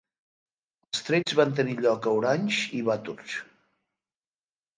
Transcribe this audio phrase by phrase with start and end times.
[0.87, 3.53] Els trets van tenir lloc a Orange i Bathurst.